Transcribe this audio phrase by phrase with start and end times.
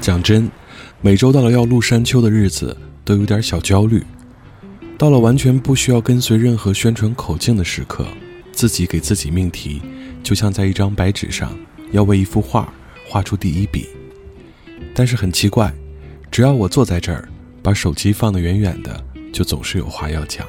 [0.00, 0.50] 讲真，
[1.02, 4.02] 每周到了要录山丘的日子，都有点小焦虑。
[4.96, 8.06] 到了完全不需要跟随任何宣传口径的时刻，
[8.50, 9.82] 自己给自己命题，
[10.22, 11.56] 就像在一张白纸上
[11.92, 12.72] 要为一幅画
[13.06, 13.86] 画出第一笔。
[14.94, 15.72] 但是很奇怪，
[16.30, 17.28] 只要我坐在这儿，
[17.62, 20.46] 把手机放得远远的，就总是有话要讲。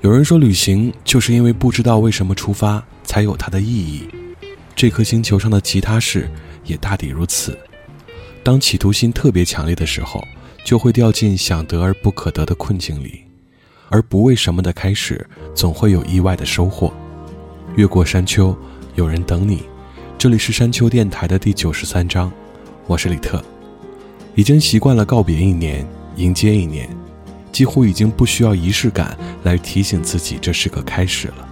[0.00, 4.08] 有人说，旅行就是因为不知道为什么出发，才有它的意义。
[4.76, 6.30] 这颗星球上的其他事
[6.64, 7.58] 也大抵如此。
[8.44, 10.22] 当企图心特别强烈的时候，
[10.64, 13.24] 就会掉进想得而不可得的困境里，
[13.88, 16.92] 而不为什么的开始，总会有意外的收获。
[17.74, 18.56] 越过山丘，
[18.94, 19.64] 有人等你。
[20.16, 22.32] 这里是山丘电台的第九十三章，
[22.86, 23.44] 我是李特。
[24.36, 26.88] 已经习惯了告别一年，迎接一年，
[27.58, 31.48] 几乎已经不需要仪式感来提醒自己这是个开始了。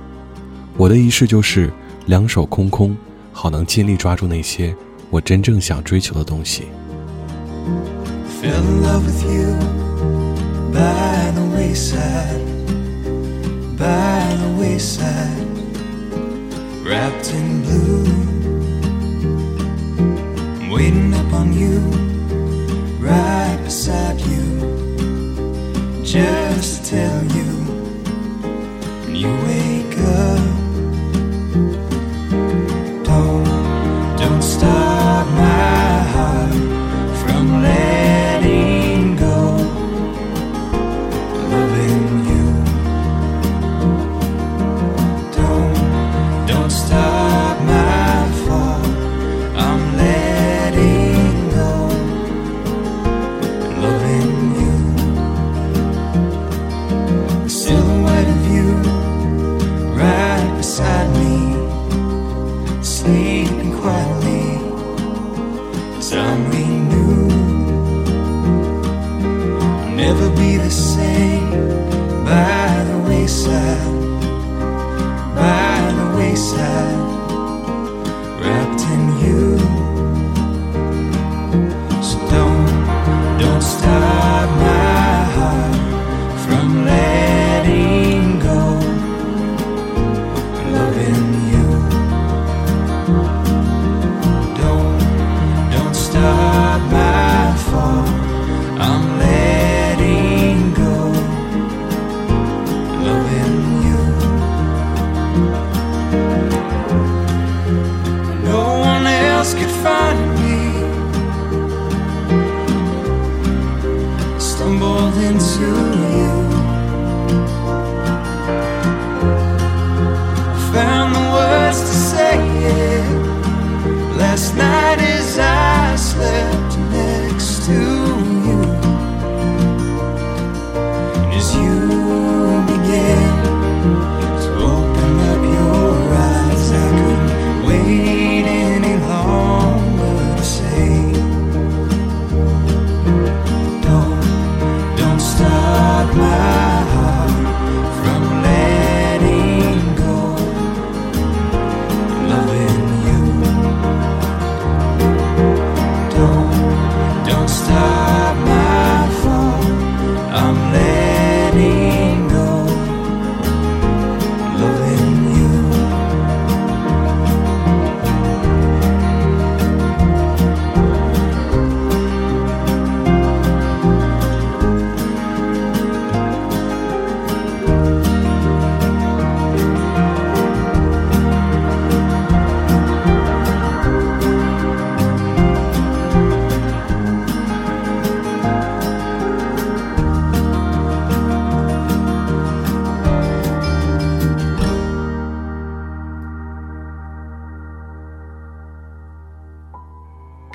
[0.76, 1.68] 我的仪式就是
[2.06, 2.96] 两手空空，
[3.32, 4.72] 好能尽力抓住那些
[5.10, 6.68] 我真正想追求的东西。
[20.70, 21.80] Waiting up on you,
[23.00, 24.45] right beside you,
[26.06, 26.45] just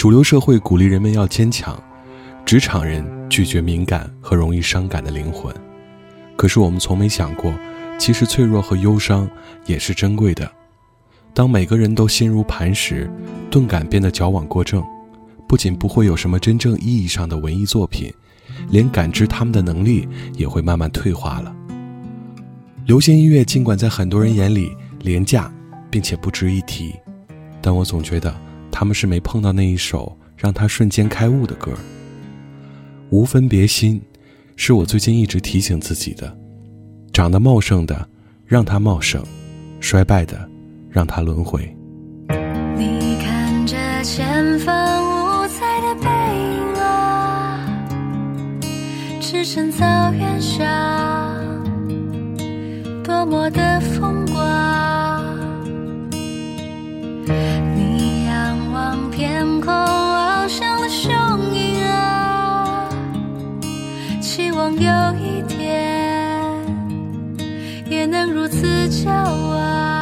[0.02, 1.80] 主流社会鼓励人们要坚强，
[2.44, 5.54] 职场人拒绝敏感和容易伤感的灵魂。
[6.36, 7.54] 可是我们从没想过，
[8.00, 9.30] 其实脆弱和忧伤
[9.68, 10.52] 也是珍贵的。
[11.36, 13.08] 当每个人都心如磐石，
[13.52, 14.84] 钝感变得矫枉过正，
[15.48, 18.12] 不仅不会有什么真正意义上的文艺作品，
[18.72, 21.56] 连感知他们的能力也会慢慢退化了。
[22.88, 25.54] 流行音乐尽管在很多人眼里廉价，
[25.92, 26.92] 并且不值一提，
[27.62, 28.36] 但我总觉得。
[28.72, 31.72] 他们是没碰到那一首让他瞬间开悟的歌。
[33.10, 34.02] 无分别心，
[34.56, 36.36] 是我最近一直提醒自己的。
[37.12, 38.08] 长得茂盛的，
[38.46, 39.22] 让它茂盛；
[39.82, 40.50] 衰败的，
[40.90, 41.60] 让它轮回。
[42.78, 47.68] 你看着前方五彩的背影啊，
[49.20, 50.66] 驰骋草原上，
[53.04, 54.21] 多么的风
[59.22, 61.12] 天空翱翔的雄
[61.54, 62.90] 鹰啊，
[64.20, 66.44] 期望有一天
[67.86, 70.01] 也能如此骄傲。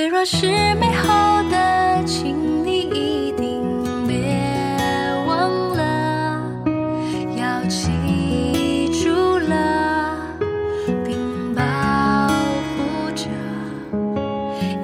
[0.00, 3.62] 脆弱是美好的，请你一定
[4.08, 4.16] 别
[5.26, 6.42] 忘了，
[7.36, 9.10] 要记住
[9.40, 10.16] 了，
[11.04, 11.62] 并保
[12.78, 13.26] 护着。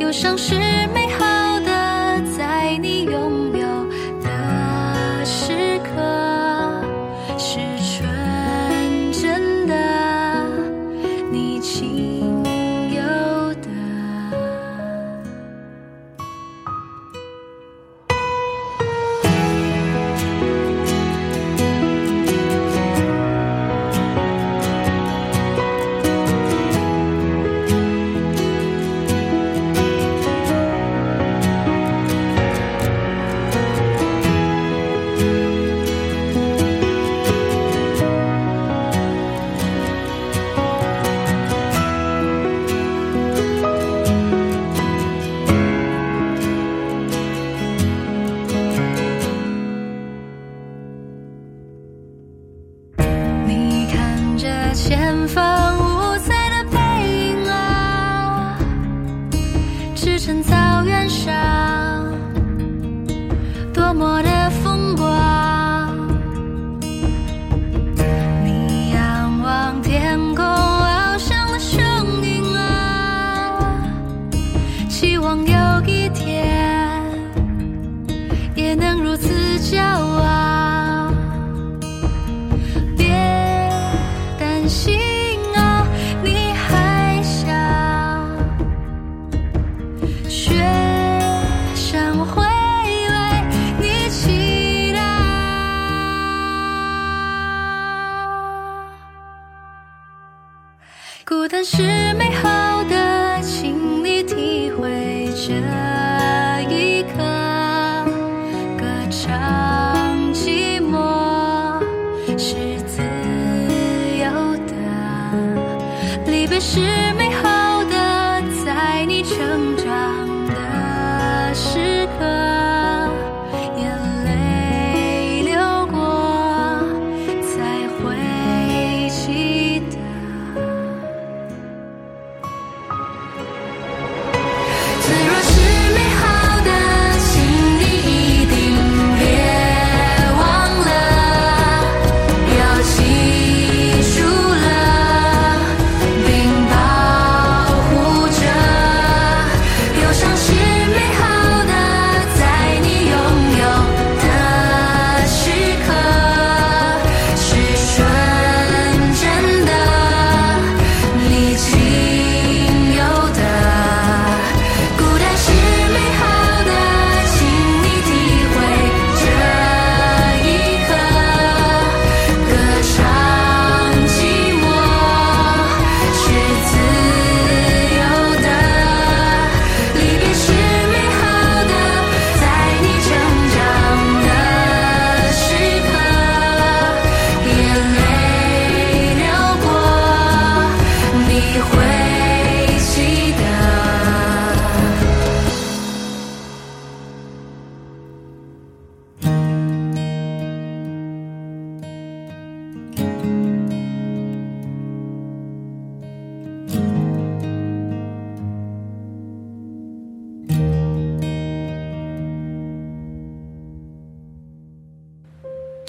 [0.01, 0.55] 忧伤是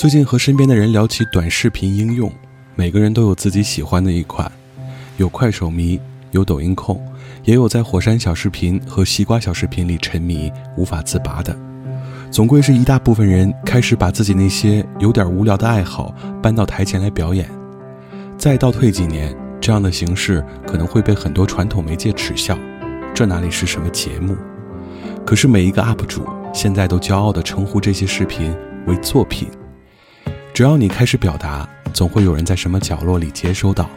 [0.07, 2.31] 最近和身边的人聊起短视频应用，
[2.75, 4.49] 每个人都有自己喜欢的一款，
[5.17, 5.99] 有快手迷，
[6.31, 6.97] 有抖音控，
[7.43, 11.53] 也有在火山小视频和西瓜小视频里沉迷无法自拔的。
[12.31, 17.45] 总归是一大部分人开始把自己那些有点无聊的爱好搬到台前来表演。
[18.37, 22.57] 再倒退几年，这样的形式可能会被很多传统媒介耻笑，
[23.13, 24.37] 这哪里是什么节目？
[25.25, 29.49] 可是每一个 UP 主现在都骄傲地称呼这些视频为作品。
[30.57, 33.87] 只要你开始表达，总会有人在什么角落里接收到。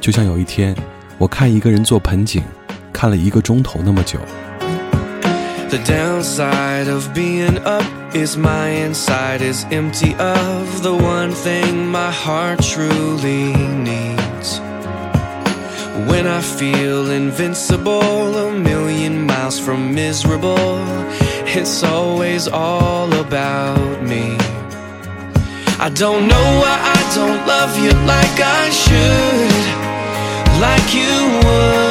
[0.00, 0.72] 就像有一天，
[1.18, 2.40] 我看一个人做盆景，
[2.92, 4.20] 看了一个钟头那么久。
[5.70, 7.82] The downside of being up
[8.14, 13.52] is my inside is empty of the one thing my heart truly
[13.82, 14.60] needs.
[16.06, 20.78] When I feel invincible, a million miles from miserable,
[21.44, 24.37] it's always all about me.
[25.80, 29.64] I don't know why I don't love you like I should,
[30.60, 31.87] like you would.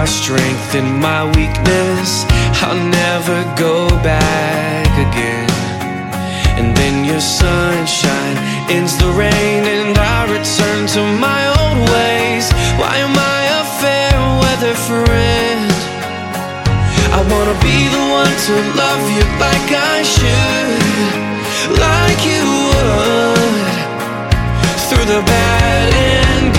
[0.00, 2.24] Are strength in my weakness.
[2.64, 5.50] I'll never go back again.
[6.56, 8.36] And then your sunshine
[8.72, 12.48] ends the rain, and I return to my old ways.
[12.80, 15.68] Why am I a fair weather friend?
[17.12, 20.80] I wanna be the one to love you like I should,
[21.76, 23.68] like you would
[24.88, 26.49] through the bad and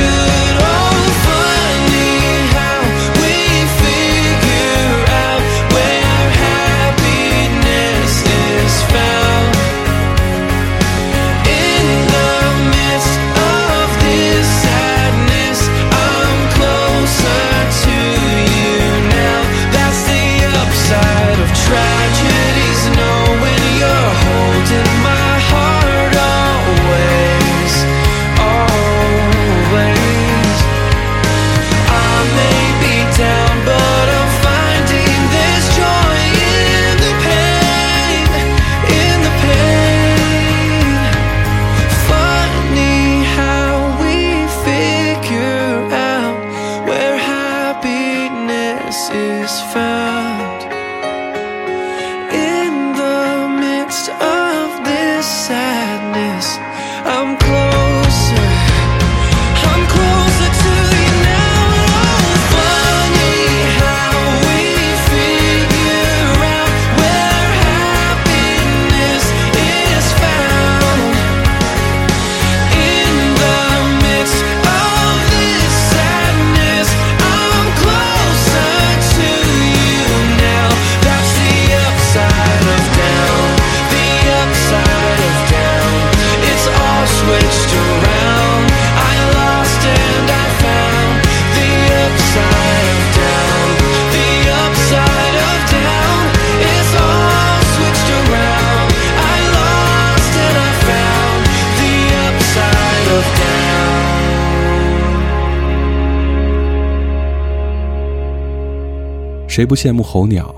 [109.61, 110.55] 谁不羡慕候鸟？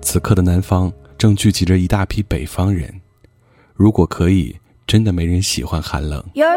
[0.00, 2.90] 此刻的南方正聚集着一大批北方人。
[3.74, 6.24] 如果可以，真的没人喜欢寒冷。
[6.32, 6.56] You're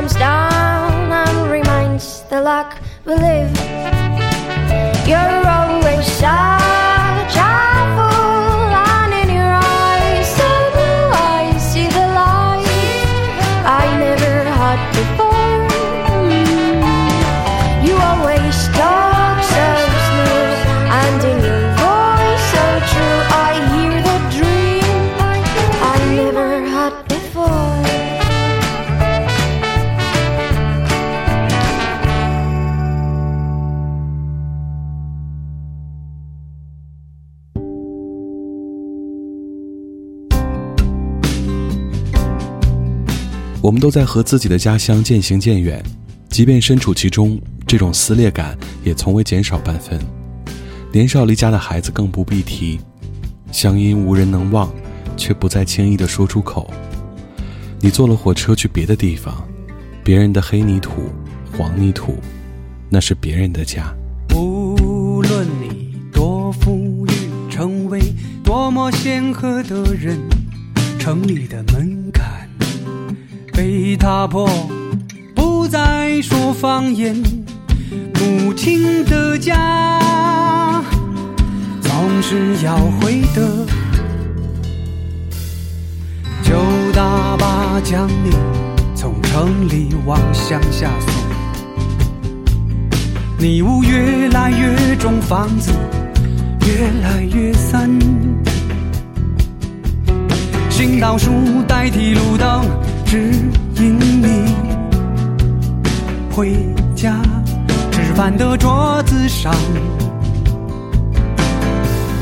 [0.00, 3.99] comes down and reminds the luck we live.
[43.70, 45.80] 我们都在和自己的家乡渐行渐远，
[46.28, 49.96] 即便身处其中，这种撕裂感也从未减少半分。
[50.90, 52.80] 年少离家的孩子更不必提，
[53.52, 54.68] 乡音无人能忘，
[55.16, 56.68] 却不再轻易地说出口。
[57.78, 59.48] 你坐了火车去别的地方，
[60.02, 61.02] 别人的黑泥土、
[61.56, 62.18] 黄泥土，
[62.88, 63.94] 那是别人的家。
[64.34, 68.00] 无论你多富裕，成为
[68.42, 70.18] 多么显赫的人，
[70.98, 72.39] 城里的门槛
[73.60, 74.48] 被踏破，
[75.34, 77.14] 不再说方言。
[78.14, 80.82] 母亲的家
[81.82, 81.92] 总
[82.22, 83.66] 是要回的，
[86.42, 86.54] 旧
[86.94, 88.30] 大巴将你
[88.94, 91.12] 从城里往乡下送。
[93.36, 95.70] 你雾越来越重，房子
[96.66, 97.90] 越来越散。
[100.70, 101.30] 行道树
[101.68, 102.64] 代替路灯，
[103.10, 103.18] 指
[103.74, 104.54] 引你
[106.30, 106.54] 回
[106.94, 107.20] 家。
[107.90, 109.52] 吃饭的桌子上，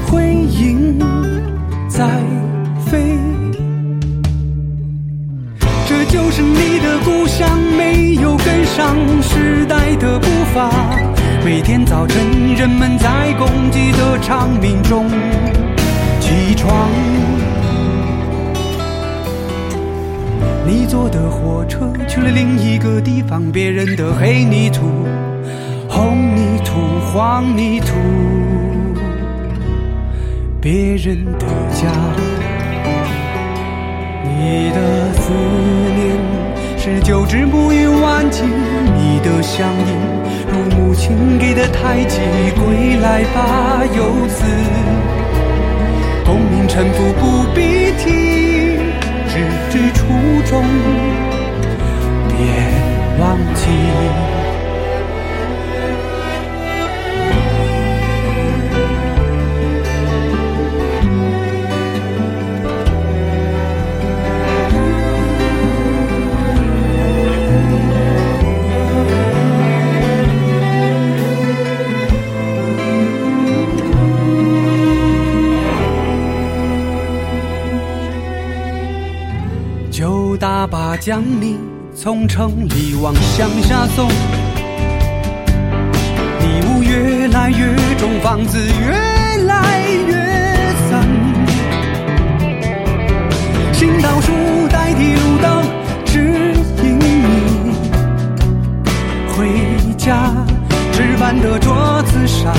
[0.06, 0.98] 回音
[1.90, 2.08] 在
[2.86, 3.18] 飞。
[5.86, 7.46] 这就是你的故乡，
[7.76, 10.70] 没有跟上时代的步伐。
[11.44, 15.06] 每天早晨，人们在公鸡的长鸣中
[16.18, 16.88] 起床。
[20.68, 24.82] 你坐的火车去了另一个地方，别人的黑泥土、
[25.88, 26.74] 红泥土、
[27.10, 27.94] 黄泥土，
[30.60, 31.88] 别人的家。
[34.22, 35.32] 你的思
[35.96, 36.18] 念
[36.76, 39.96] 是久治不愈顽疾，你的乡音
[40.52, 42.20] 如母亲给的胎记。
[42.60, 44.44] 归来吧，游子，
[46.26, 48.27] 功名臣服不必提，
[50.08, 50.14] 途
[50.46, 50.64] 中，
[52.28, 52.38] 别
[53.20, 54.27] 忘记。
[81.08, 81.56] 将你
[81.96, 84.06] 从城里往乡下送，
[86.38, 90.12] 你雾越来越重，房子越来越
[90.90, 91.08] 散。
[93.72, 94.32] 行道树
[94.68, 95.64] 代替路灯，
[96.04, 96.18] 指
[96.82, 97.72] 引你
[99.28, 99.48] 回
[99.96, 100.30] 家。
[100.92, 102.52] 吃饭的桌子上，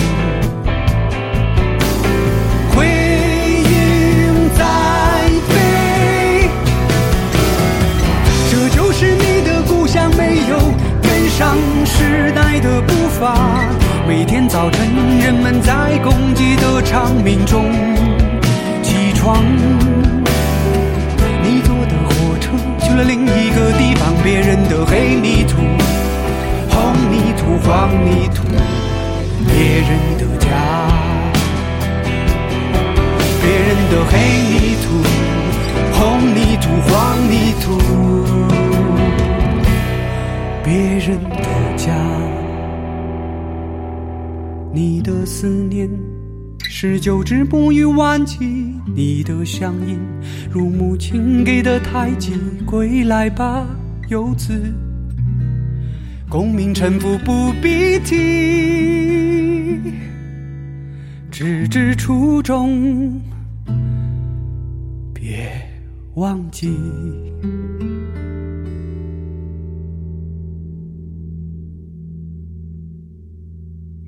[13.19, 13.35] 的步伐。
[14.07, 14.87] 每天早晨，
[15.19, 17.71] 人们在公鸡的长鸣中
[18.81, 19.43] 起床。
[21.43, 25.57] 你坐的火车去了另一个地方，别人的黑泥土、
[26.69, 28.43] 红泥土、黄泥土，
[29.47, 30.47] 别人的家，
[33.41, 34.17] 别人的黑
[34.49, 34.87] 泥土、
[35.93, 35.99] 红
[36.33, 37.77] 泥土、黄泥土，
[40.63, 42.18] 别人的家。
[44.79, 45.89] 你的思念
[46.61, 48.39] 是久治不愈顽疾，
[48.95, 49.99] 你的乡音
[50.49, 52.31] 如母亲给的胎记。
[52.65, 53.67] 归来吧，
[54.07, 54.73] 游子，
[56.29, 59.81] 功名臣服不必提，
[61.29, 63.19] 只知初衷，
[65.13, 65.51] 别
[66.13, 66.69] 忘记。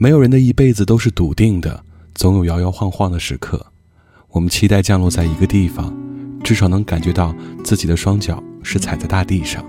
[0.01, 1.83] 没有人的一辈子都是笃定的，
[2.15, 3.67] 总有摇摇晃晃的时刻。
[4.31, 5.95] 我们期待降落在一个地方，
[6.43, 9.63] 至少能感觉到自己的双脚是踩在大地上。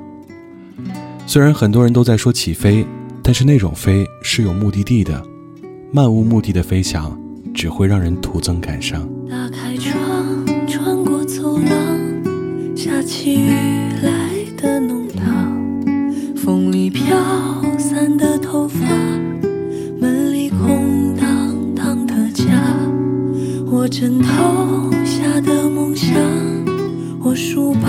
[1.26, 2.86] 虽然很多人都在说起飞，
[3.22, 5.22] 但是那种飞是有目的地的，
[5.92, 7.14] 漫无目的的飞翔
[7.52, 9.06] 只会让人徒增感伤。
[9.28, 13.50] 打开窗，穿过走廊，下起雨
[14.02, 15.54] 来的弄堂，
[16.34, 17.14] 风里飘
[24.02, 26.12] 枕头下的梦想，
[27.20, 27.88] 我书包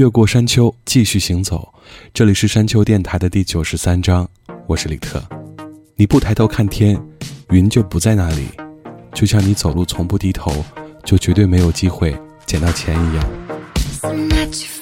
[0.00, 1.74] 越过山丘，继续行走。
[2.14, 4.26] 这里是山丘电台的第九十三章，
[4.66, 5.22] 我是李特。
[5.94, 6.98] 你不抬头看天，
[7.50, 8.46] 云就不在那里。
[9.12, 10.64] 就像你走路从不低头，
[11.04, 14.79] 就绝对没有机会捡到钱一样。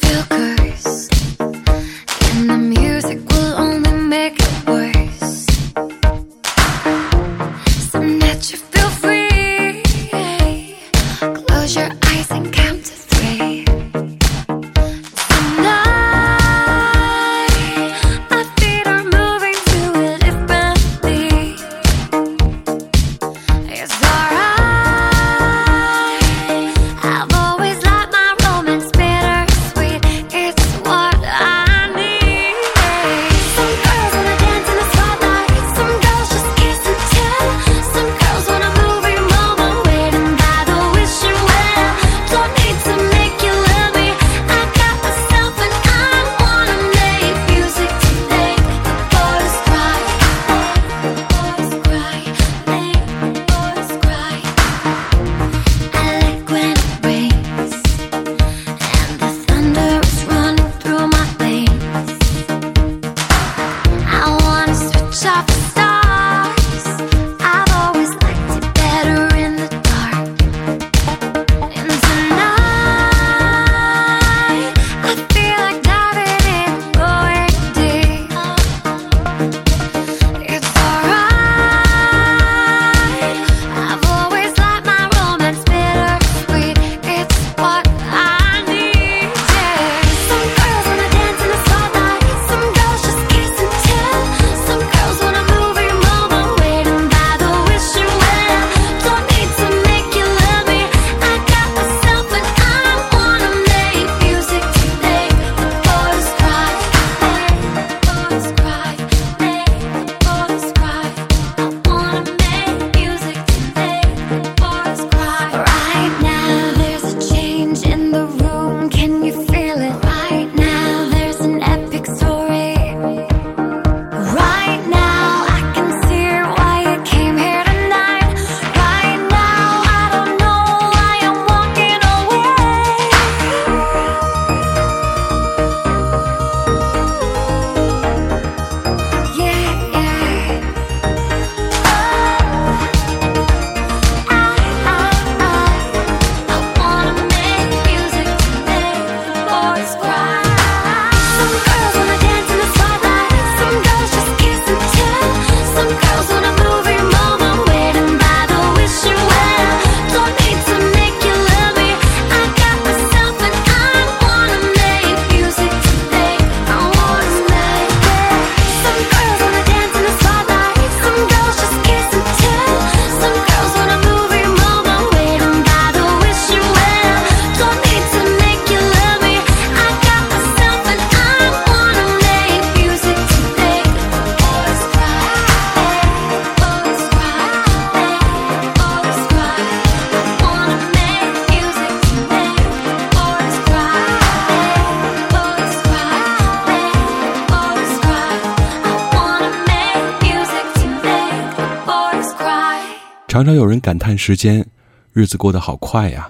[203.39, 204.67] 常常有人感叹时间，
[205.13, 206.29] 日子过得好快呀。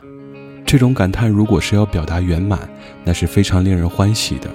[0.67, 2.69] 这种感叹如果是要表达圆满，
[3.03, 4.51] 那是非常令人欢喜的；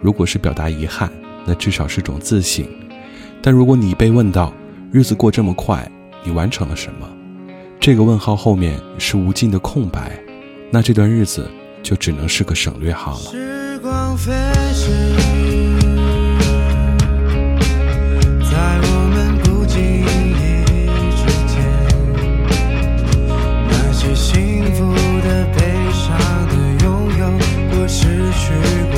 [0.00, 1.10] 如果是表达遗憾，
[1.44, 2.64] 那至少是种自省。
[3.42, 4.54] 但如果你被问到
[4.92, 5.90] 日子过这么快，
[6.22, 7.08] 你完成了什么？
[7.80, 10.16] 这个问号后面是无尽的空白，
[10.70, 11.50] 那这段日子
[11.82, 13.32] 就只能是个省略号了。
[13.32, 14.32] 时光飞
[14.72, 15.37] 逝。
[28.08, 28.97] 失去过。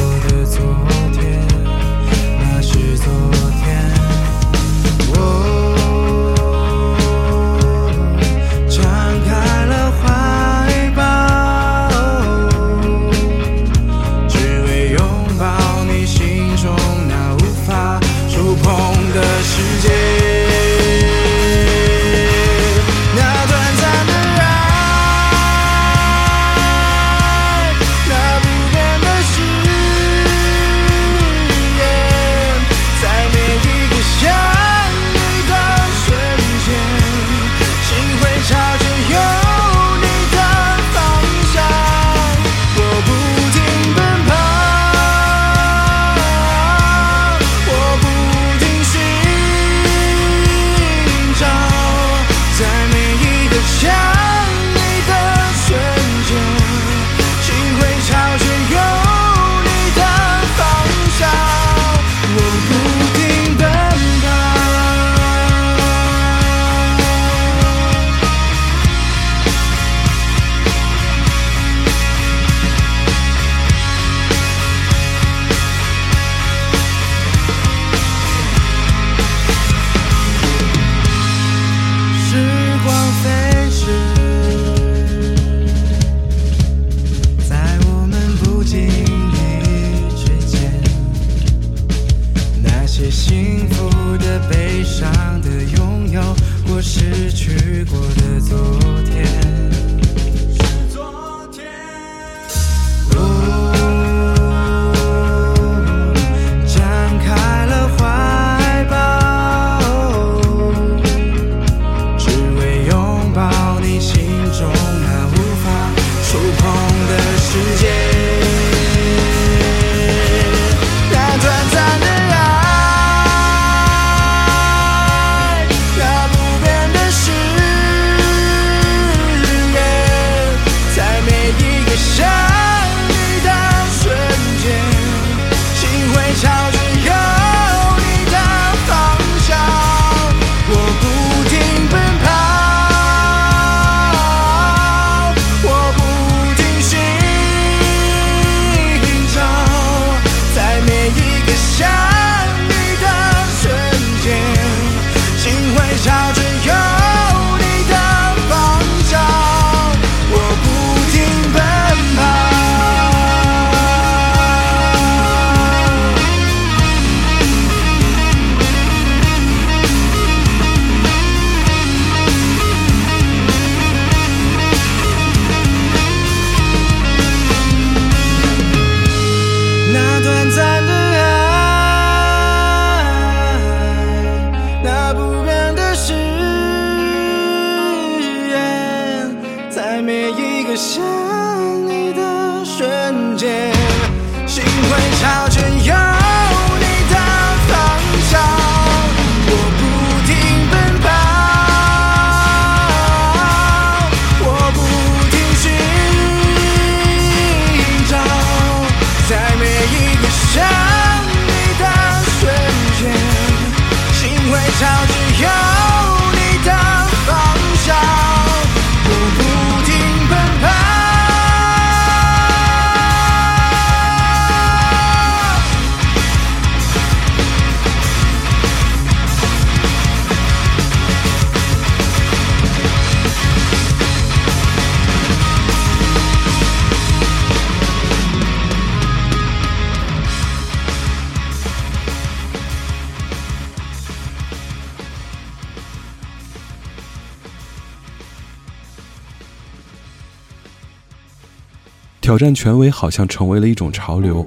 [252.31, 254.47] 挑战权威好像成为了一种潮流，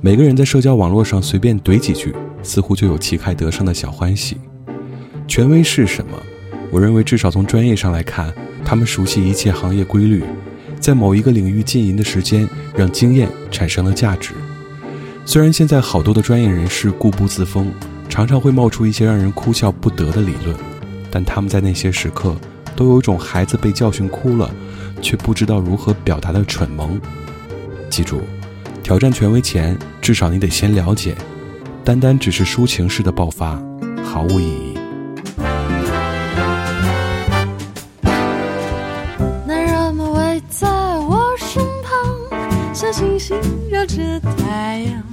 [0.00, 2.12] 每个人在社交网络上随便怼几句，
[2.42, 4.38] 似乎就有旗开得胜的小欢喜。
[5.28, 6.20] 权威是什么？
[6.72, 10.24] 我认为至少从专业上来看，他们熟悉一切行业规律，
[10.80, 14.32] 在某一个领域浸淫的时间，让经验产生了价值。
[15.24, 17.70] 虽然现在好多的专业人士固步自封，
[18.08, 20.56] 常常会冒出一些让人哭笑不得的理论，
[21.08, 22.34] 但他们在那些时刻，
[22.74, 24.52] 都有一种孩子被教训哭了，
[25.02, 26.98] 却不知道如何表达的蠢萌。
[27.90, 28.22] 记住，
[28.82, 31.14] 挑战权威前，至少你得先了解，
[31.84, 33.60] 单单只是抒情式的爆发，
[34.02, 34.78] 毫无意义。
[39.46, 43.36] 男人们围在我身旁，像星星
[43.70, 45.11] 绕着太阳。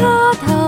[0.00, 0.06] 给
[0.46, 0.59] 你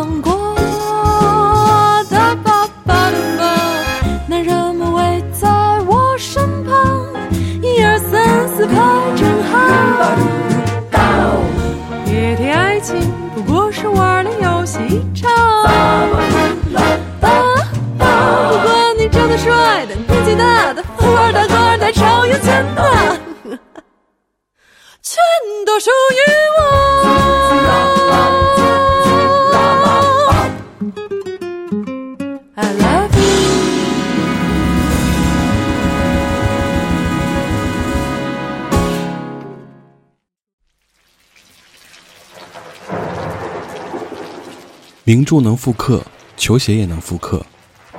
[45.11, 46.05] 名著能复刻，
[46.35, 47.45] 球鞋也能复刻，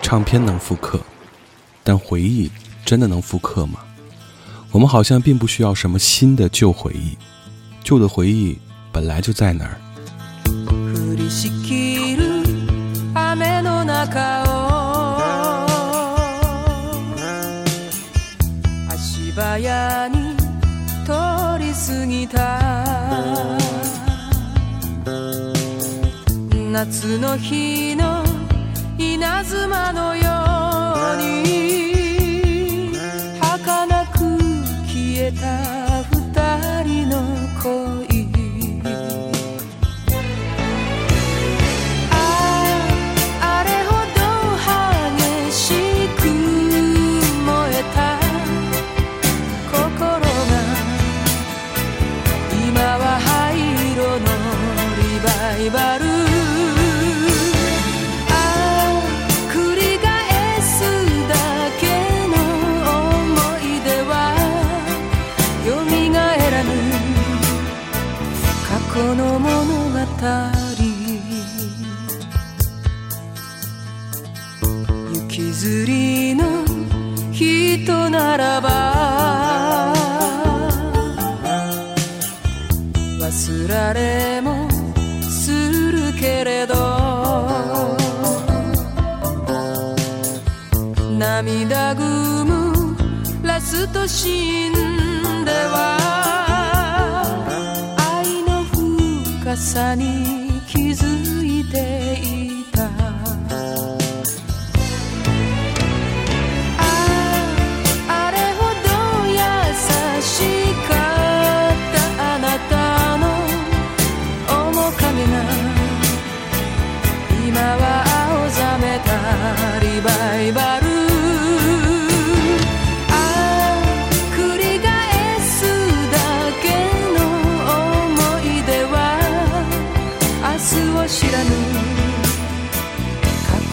[0.03, 1.01] 唱片能复刻，
[1.83, 2.51] 但回忆
[2.85, 3.81] 真的能复刻吗？
[4.71, 7.17] 我们好像并不需要什么新的旧回忆，
[7.83, 8.59] 旧的回忆
[8.93, 9.81] 本来就在那儿。
[10.45, 12.43] 降りしきる
[13.15, 14.47] 雨の中を
[18.91, 20.37] 足早に
[21.07, 21.13] 通
[21.59, 22.62] り過ぎた
[26.74, 28.24] 夏の日の
[28.98, 30.24] 稲妻のよ
[31.14, 32.90] うに
[33.40, 34.18] 儚く
[34.88, 35.93] 消えた。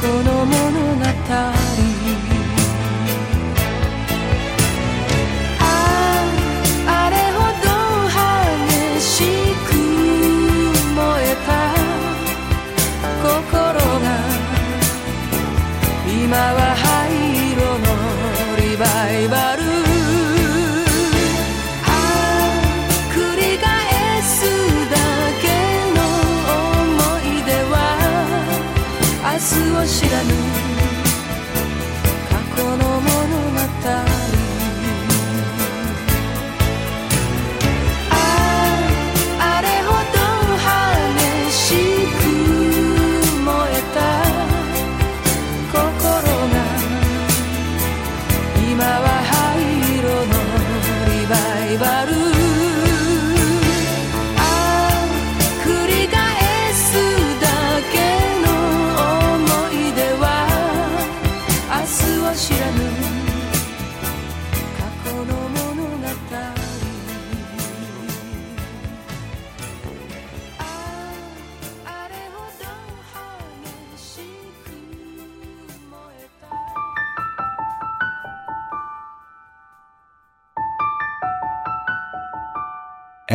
[0.00, 1.59] この物語。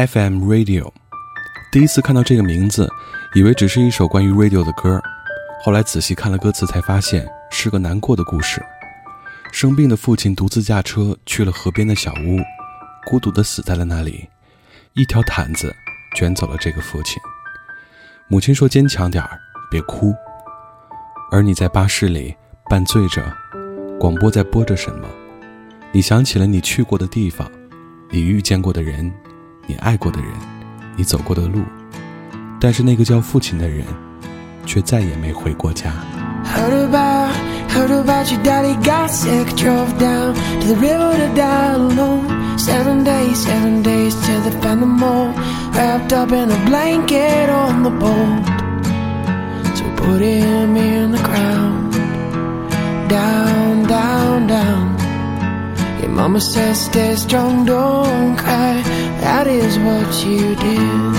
[0.05, 0.91] FM Radio，
[1.71, 2.87] 第一次看到这个名字，
[3.33, 5.01] 以为只是一首关于 radio 的歌，
[5.63, 8.63] 后来仔细看了歌词，才发现是个难过的故事。
[9.51, 12.39] 生病的父亲独自驾车去了河边的小屋，
[13.05, 14.29] 孤独地死在了那里，
[14.93, 15.73] 一条毯子
[16.13, 17.19] 卷走了这个父亲。
[18.27, 19.39] 母亲说：“坚强点儿，
[19.71, 20.13] 别哭。”
[21.31, 22.35] 而你在巴士里
[22.69, 23.23] 半醉着，
[23.99, 25.07] 广播在播着什么？
[25.91, 27.49] 你想起了你去过的地方，
[28.11, 29.11] 你遇见过的人。
[29.67, 30.29] 你爱过的人，
[30.95, 31.63] 你走过的路，
[32.59, 33.83] 但是那个叫父亲的人，
[34.65, 35.91] 却再也没回过家。
[36.45, 37.33] Heard about,
[37.69, 42.57] heard about your daddy got sick, drove down to the river to die alone.
[42.59, 45.33] Seven days, seven days till they found them all,
[45.73, 48.45] wrapped up in a blanket on the boat.
[49.75, 51.93] So put him in the ground,
[53.09, 54.95] down, down, down.
[56.01, 58.83] Your mama says stay strong, don't cry.
[59.25, 61.15] That is what you did.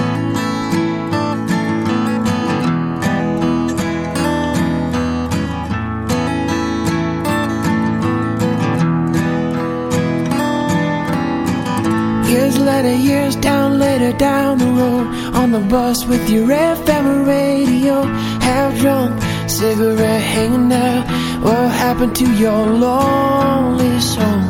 [12.30, 18.04] Years later, years down later down the road On the bus with your FM radio
[18.46, 21.04] Half drunk, cigarette hanging out
[21.42, 24.42] What happened to your lonely soul?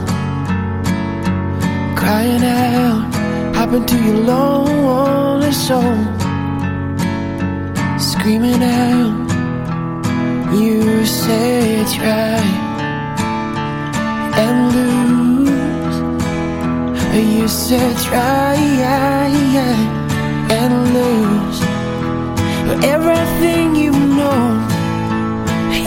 [1.96, 3.05] Crying out,
[3.66, 5.96] happened to your lonely soul?
[7.98, 9.26] Screaming out,
[10.54, 12.38] you say try
[14.42, 15.46] and lose
[17.16, 18.54] you said try
[20.58, 21.60] and lose
[22.84, 24.62] everything you know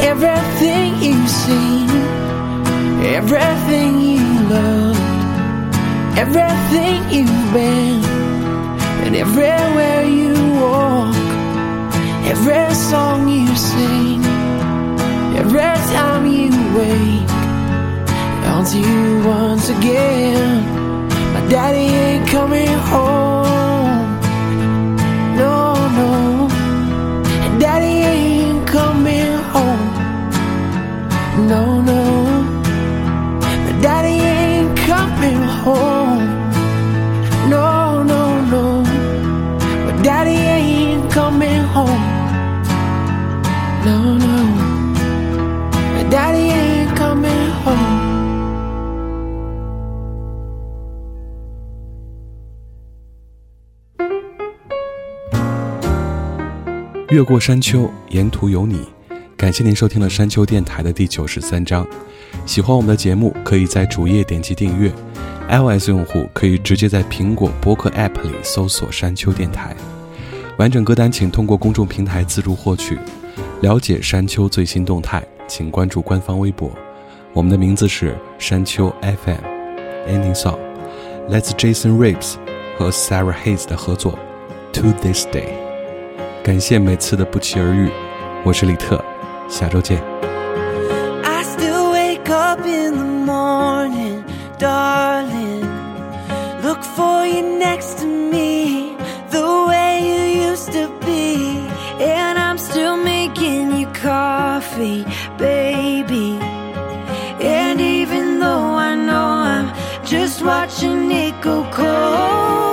[0.01, 1.89] Everything you've seen
[3.15, 4.98] Everything you loved
[6.17, 8.03] Everything you've been
[9.05, 11.15] And everywhere you walk
[12.25, 14.23] Every song you sing
[15.35, 17.29] Every time you wake
[18.45, 20.79] Haunts you once again
[21.33, 24.19] my daddy ain't coming home.
[25.37, 26.47] No, no.
[27.59, 29.89] Daddy ain't coming home.
[31.47, 32.01] No, no.
[33.81, 35.98] Daddy ain't coming home.
[57.19, 58.87] 越过山丘，沿途有你。
[59.35, 61.85] 感谢您收听了山丘电台的第九十三章。
[62.45, 64.89] 喜欢我们的节目，可以在主页点击订阅。
[65.49, 69.75] iOS 用户可以直接在苹果播客 App 里搜索“山丘电台”。
[70.57, 72.97] 完整歌单请通过公众平台自助获取。
[73.59, 76.71] 了解山丘最新动态，请关注官方微博。
[77.33, 79.43] 我们的名字是山丘 FM。
[80.07, 80.57] Ending song，
[81.27, 82.35] 来自 Jason Reeves
[82.77, 84.17] 和 Sarah Hayes 的合作
[84.79, 85.47] 《To This Day》。
[86.43, 87.89] 感谢每次的不期而遇，
[88.43, 89.03] 我是李特，
[89.47, 90.01] 下周见。
[91.23, 94.23] I still wake up in the morning,
[94.57, 95.67] darling.
[96.63, 98.95] Look for you next to me,
[99.29, 101.67] the way you used to be.
[101.99, 105.05] And I'm still making you coffee,
[105.37, 106.39] baby.
[107.41, 109.71] And even though I know I'm
[110.05, 112.68] just watching it go cold